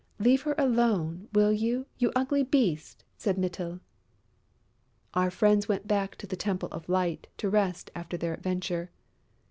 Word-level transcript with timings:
"Leave 0.17 0.41
her 0.41 0.55
alone, 0.57 1.27
will 1.31 1.51
you, 1.53 1.85
you 1.99 2.11
ugly 2.15 2.41
beast?" 2.41 3.03
said 3.17 3.37
Mytyl. 3.37 3.79
Our 5.13 5.29
friends 5.29 5.67
went 5.67 5.87
back 5.87 6.15
to 6.15 6.25
the 6.25 6.35
Temple 6.35 6.69
of 6.71 6.89
Light 6.89 7.27
to 7.37 7.51
rest 7.51 7.91
after 7.93 8.17
their 8.17 8.33
adventure. 8.33 8.89